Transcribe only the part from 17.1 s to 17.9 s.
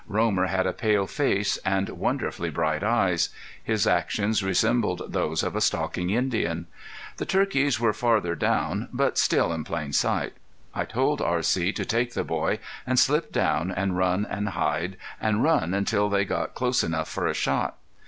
a shot.